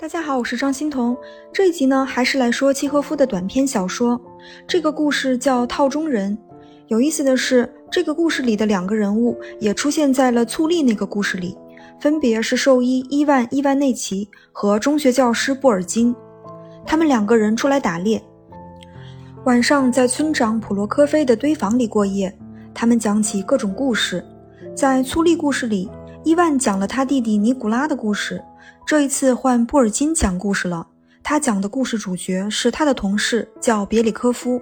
[0.00, 1.16] 大家好，我是张欣彤。
[1.52, 4.18] 这一集呢，还是来说契诃夫的短篇小说。
[4.64, 6.38] 这个故事叫《套中人》。
[6.86, 11.58] 有意思的是，这个故事里的两个人物也出现在了醋栗那个故事里，
[12.00, 16.14] 分别是兽医伊万·伊万内奇和中学教师布尔金。
[16.86, 18.22] 他们两个人出来打猎，
[19.46, 22.32] 晚上在村长普罗科菲的堆房里过夜。
[22.72, 24.24] 他们讲起各种故事。
[24.76, 25.90] 在醋栗故事里，
[26.22, 28.40] 伊万讲了他弟弟尼古拉的故事。
[28.86, 30.86] 这一次换布尔金讲故事了。
[31.22, 34.60] 他讲的故事主角是他的同事，叫别里科夫。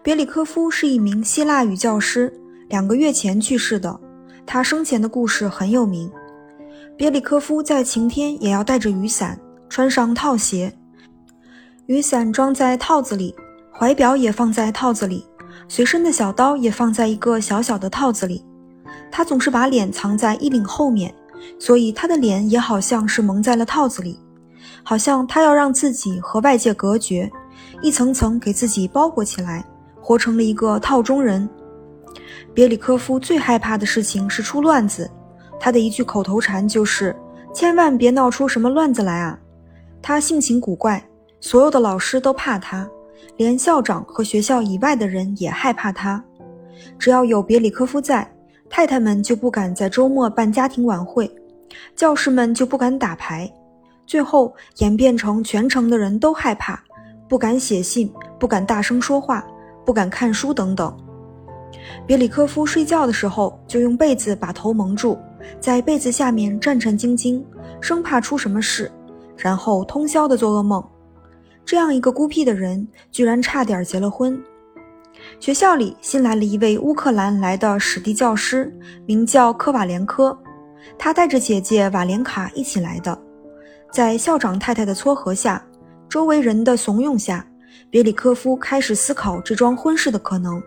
[0.00, 2.32] 别里科夫是一名希腊语教师，
[2.68, 3.98] 两个月前去世的。
[4.46, 6.08] 他生前的故事很有名。
[6.96, 9.36] 别里科夫在晴天也要带着雨伞，
[9.68, 10.72] 穿上套鞋，
[11.86, 13.34] 雨伞装在套子里，
[13.72, 15.26] 怀表也放在套子里，
[15.66, 18.44] 随身的小刀也放在一个小小的套子里。
[19.10, 21.12] 他总是把脸藏在衣领后面。
[21.58, 24.18] 所以他的脸也好像是蒙在了套子里，
[24.82, 27.30] 好像他要让自己和外界隔绝，
[27.82, 29.64] 一层层给自己包裹起来，
[30.00, 31.48] 活成了一个套中人。
[32.54, 35.10] 别里科夫最害怕的事情是出乱子，
[35.58, 37.14] 他的一句口头禅就是
[37.52, 39.38] “千万别闹出什么乱子来啊”。
[40.02, 41.02] 他性情古怪，
[41.40, 42.88] 所有的老师都怕他，
[43.36, 46.22] 连校长和学校以外的人也害怕他。
[46.98, 48.35] 只要有别里科夫在。
[48.68, 51.30] 太太们就不敢在周末办家庭晚会，
[51.94, 53.50] 教师们就不敢打牌，
[54.06, 56.82] 最后演变成全城的人都害怕，
[57.28, 59.44] 不敢写信，不敢大声说话，
[59.84, 60.94] 不敢看书等等。
[62.06, 65.18] 别里科夫睡觉的时候就用被子把头蒙住，
[65.60, 67.42] 在被子下面战战兢兢，
[67.80, 68.90] 生怕出什么事，
[69.36, 70.84] 然后通宵的做噩梦。
[71.64, 74.40] 这样一个孤僻的人，居然差点结了婚。
[75.38, 80.36] 学校里新来了一位乌克兰来的史地教师，名叫科瓦连科。
[80.98, 83.16] 他带着姐姐瓦连卡一起来的。
[83.92, 85.62] 在校长太太的撮合下，
[86.08, 87.46] 周围人的怂恿下，
[87.90, 90.60] 别里科夫开始思考这桩婚事的可能。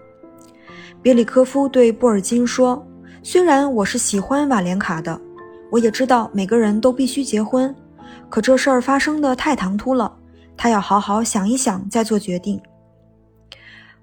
[1.01, 2.85] 别里科夫对布尔金说
[3.23, 5.19] ：“虽然我是喜欢瓦连卡的，
[5.71, 7.73] 我也知道每个人都必须结婚，
[8.29, 10.15] 可这事儿发生的太唐突了，
[10.55, 12.61] 他要好好想一想再做决定。”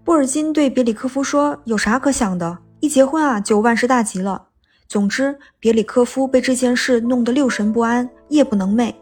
[0.06, 2.58] 布尔金对别里科夫说：“有啥可想的？
[2.78, 4.40] 一结婚啊，就万事大吉了。
[4.86, 8.94] 总之，别里科夫被这件事弄得六神不安，夜不能寐。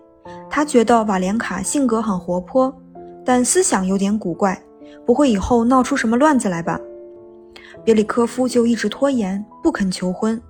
[0.49, 2.75] 他觉得瓦莲卡性格很活泼，
[3.23, 4.59] 但思想有点古怪，
[5.05, 6.81] 不会以后闹出什么乱子来吧？
[7.85, 10.41] 别里科夫就一直拖延，不肯求婚，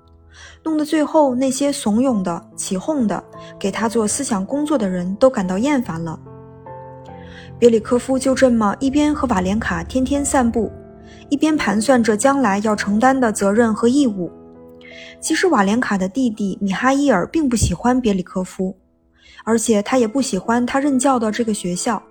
[0.63, 3.21] 弄得最后那些怂恿的、起哄的、
[3.59, 6.17] 给他做思想工作的人都感到厌烦了。”
[7.59, 10.71] 别里科夫就这么一边和瓦莲卡天天散步，
[11.29, 14.31] 一边盘算着将来要承担的责任和义务。
[15.21, 18.77] 其实瓦莲卡的弟弟米哈伊尔并不喜欢别里科夫，
[19.45, 22.03] 而且他也不喜欢他任教的这个学校。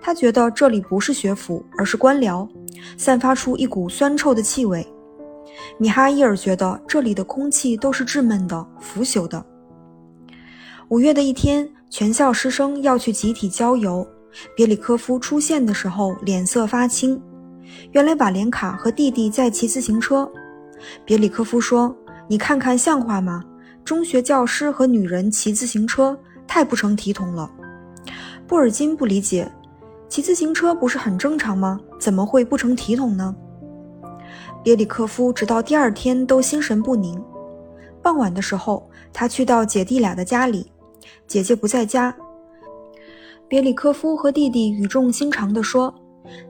[0.00, 2.48] 他觉得这里不是学府，而是官僚，
[2.96, 4.86] 散发出一股酸臭的气味。
[5.78, 9.44] 米哈伊尔觉得这里的空气都是稚闷的、腐朽的。
[10.88, 14.06] 五月的一天，全校师生要去集体郊游。
[14.56, 17.20] 别里科夫出现的时候，脸色发青。
[17.92, 20.30] 原来瓦莲卡和弟弟在骑自行车。
[21.04, 21.94] 别里科夫说
[22.28, 23.44] ：“你看看像话吗？
[23.84, 27.50] 中学教师和女人骑自行车，太不成体统了。”
[28.46, 29.50] 布尔金不理解
[30.08, 31.80] ：“骑自行车不是很正常吗？
[31.98, 33.34] 怎么会不成体统呢？”
[34.62, 37.22] 别里科夫直到第二天都心神不宁。
[38.02, 40.70] 傍晚的时候，他去到姐弟俩的家里，
[41.26, 42.14] 姐姐不在家。
[43.48, 45.92] 别里科夫和弟弟语重心长地说：“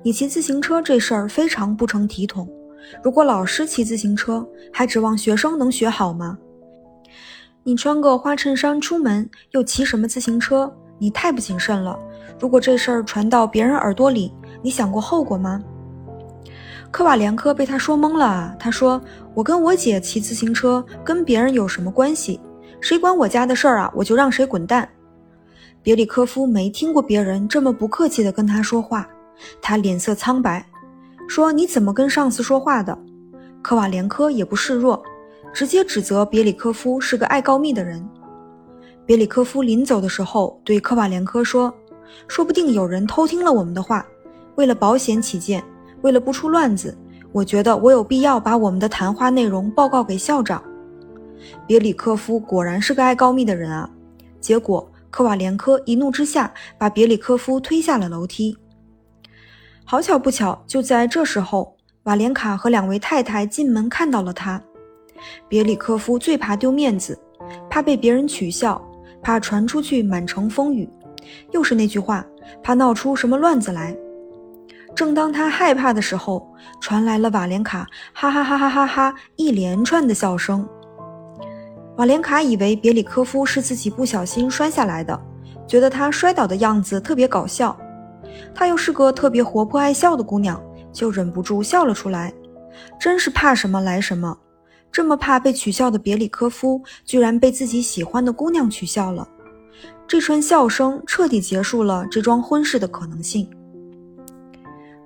[0.03, 2.49] 你骑自行车这事儿非常不成体统。
[3.05, 6.37] 如果老师骑自行车，还指望学生能学好吗？
[7.63, 10.73] 你穿个花衬衫出门，又骑什么自行车？
[10.99, 11.97] 你太不谨慎了。
[12.41, 15.63] 如果这事儿传到别人耳朵里，你想过后果吗？”
[16.91, 18.57] 科瓦连科被他说懵了。
[18.59, 19.01] 他说
[19.35, 22.41] ：“我跟我姐骑自行车，跟别人有什么关系？
[22.81, 23.93] 谁管我家的事儿啊？
[23.95, 24.89] 我就让谁滚蛋。”
[25.89, 29.09] 别里科夫没听过别人这么不客气地跟他说话，
[29.63, 30.63] 他脸色苍白，
[31.27, 32.95] 说：“你怎么跟上司说话的？”
[33.65, 35.03] 科瓦连科也不示弱，
[35.51, 38.07] 直接指责别里科夫是个爱告密的人。
[39.07, 41.73] 别里科夫临走的时候对科瓦连科说
[42.29, 44.07] ：“说不定有人偷听了我们的话，
[44.57, 45.65] 为了保险起见，
[46.03, 46.95] 为了不出乱子，
[47.33, 50.63] 我觉得我有必要把我们的谈话内容报告给校长。”
[51.67, 53.89] 别里科夫果然是个爱告密的人啊，
[54.39, 54.87] 结果。
[55.11, 58.57] 科瓦连科一怒之下，把别里科夫推下了楼梯。
[59.85, 64.63] 好巧不巧，就在这时候，瓦连卡和两位太太进门看到了他。
[65.49, 67.19] 别里科夫最怕丢面子，
[67.71, 68.81] 怕被别人取笑，
[69.23, 70.87] 怕传出去满城风雨；
[71.53, 72.25] 又是那句话，
[72.63, 73.97] 怕闹出什么乱子来。
[74.95, 76.47] 正当他害怕的时候，
[76.81, 80.69] 传来了瓦莲卡哈哈哈哈哈哈一连串的笑声。
[81.99, 85.21] 瓦莲卡以为别里科夫是自己不小心摔下来的，
[85.67, 87.77] 觉得他摔倒的样子特别搞笑。
[88.55, 90.63] 她又是个特别活泼爱笑的姑娘，
[90.93, 92.33] 就忍不住笑了出来。
[93.01, 94.39] 真是怕什么来什么，
[94.93, 99.27] 这么怕被取笑的别里科夫，居然被自己喜欢的姑娘取笑了。
[100.07, 103.51] 这串笑声彻底结束了这桩婚事的可能性。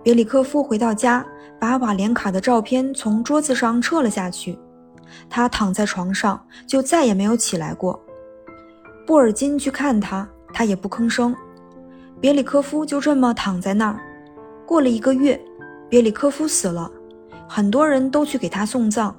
[0.02, 1.24] 别里科夫回到家，
[1.58, 4.58] 把瓦莲卡的照片从桌子上撤了下去。
[5.28, 8.00] 他躺在床上，就再也没有起来过。
[9.06, 11.34] 布尔金去看他，他也不吭声。
[12.20, 14.00] 别里科夫就这么躺在那儿。
[14.66, 15.40] 过了一个月，
[15.88, 16.90] 别里科夫死了。
[17.48, 19.14] 很多人都去给他送葬。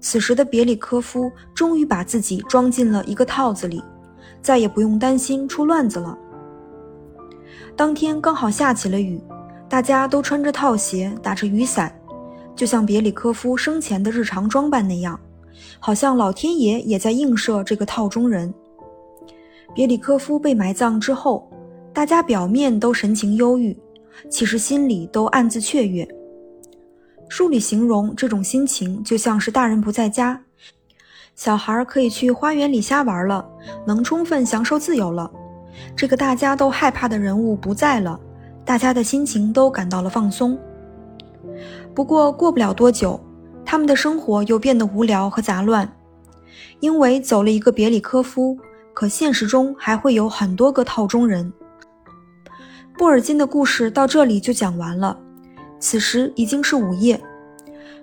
[0.00, 3.82] 此时的别里科夫终于把自己装进了一个套子里，
[4.42, 6.18] 再也不用担心出乱子了。
[7.76, 9.22] 当天刚好下起了雨，
[9.68, 11.94] 大家都穿着套鞋，打着雨伞，
[12.56, 15.18] 就像别里科夫生前的日常装扮那样，
[15.80, 18.52] 好像老天爷也在映射这个套中人。
[19.74, 21.50] 别里科夫被埋葬之后，
[21.92, 23.76] 大家表面都神情忧郁，
[24.30, 26.06] 其实心里都暗自雀跃。
[27.28, 30.40] 书里形容这种心情，就像是大人不在家，
[31.34, 33.44] 小孩可以去花园里瞎玩了，
[33.84, 35.28] 能充分享受自由了。
[35.96, 38.20] 这个大家都害怕的人物不在了，
[38.64, 40.56] 大家的心情都感到了放松。
[41.94, 43.18] 不过过不了多久，
[43.64, 45.88] 他们的生活又变得无聊和杂乱，
[46.80, 48.58] 因为走了一个别里科夫，
[48.92, 51.52] 可现实中还会有很多个套中人。
[52.98, 55.18] 布尔金的故事到这里就讲完了。
[55.78, 57.20] 此时已经是午夜，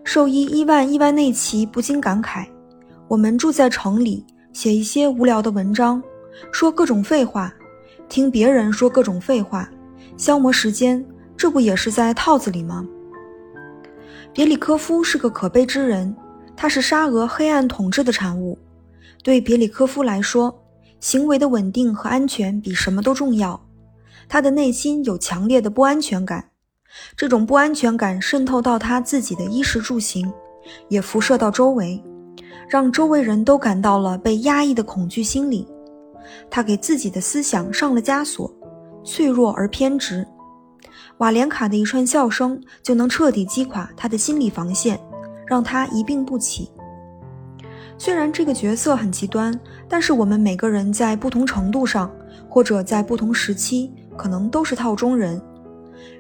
[0.04, 2.46] 兽医伊万伊万内奇不禁感慨
[3.10, 6.02] ：“我们住在城里，写一些无聊的文章，
[6.52, 7.54] 说各种废话，
[8.08, 9.68] 听别人说各种废话，
[10.16, 11.04] 消磨时间，
[11.36, 12.88] 这不也是在套子里吗？”
[14.34, 16.16] 别里科夫是个可悲之人，
[16.56, 18.58] 他是沙俄黑暗统治的产物。
[19.24, 20.58] 对别里科夫来说，
[21.02, 23.60] 行为的稳定和安全比什么都重要。
[24.30, 26.50] 他的内心有强烈的不安全感。
[27.16, 30.32] 这种不安全感渗透到他自己的衣食住行，
[30.88, 32.02] 也辐射到周围，
[32.70, 35.68] 让周围人都感到了被压抑的恐惧心理。
[36.50, 38.54] 他给自己的思想上了枷锁，
[39.04, 40.26] 脆弱而偏执。
[41.18, 45.00] 瓦莲卡的一串笑声就能彻底击垮他的心理防线，
[45.46, 46.72] 让他一病不起。
[47.98, 49.58] 虽然这个角色很极端，
[49.88, 52.12] 但是我们每个人在不同程度上，
[52.50, 55.40] 或者在不同时期，可能都是套中人。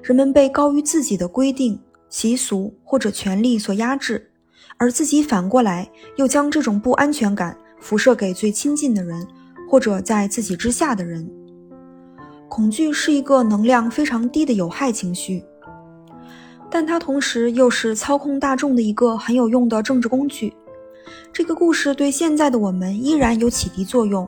[0.03, 1.79] 人们被高于自己的规定、
[2.09, 4.31] 习俗或者权利所压制，
[4.77, 9.27] 而自己反过来又将这种不安全感辐射给最亲近的人，
[9.67, 11.27] 或者在自己之下的人。
[12.51, 15.41] 恐惧是一个能量非常低的有害情绪，
[16.69, 20.53] 但它同时又是操控大众的一个很有用的政治工具。
[21.31, 24.27] 这个故事对现在的我们依然有启迪作用，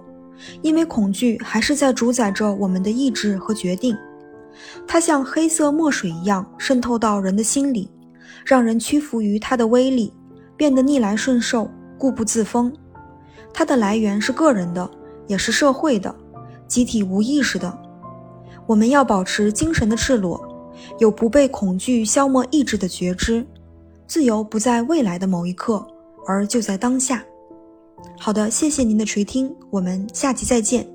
[0.62, 3.94] 因为恐惧还是在主宰着我们的意志和决定。
[4.88, 7.92] 它像黑色墨水一样渗透到人的心里，
[8.46, 10.14] 让人屈服于它的威力，
[10.56, 12.74] 变得逆来顺受、固步自封。
[13.54, 14.90] 它的来源是个人的，
[15.28, 16.16] 也是社会的、
[16.70, 17.83] 集体无意识的。
[18.65, 20.41] 我们要保持精神的赤裸，
[21.00, 23.46] 有不被恐惧消磨意志的觉知。
[24.05, 25.86] 自由不在未来的某一刻，
[26.27, 27.24] 而就在当下。
[28.20, 30.93] 好的，谢谢您的垂听，我们下期再见。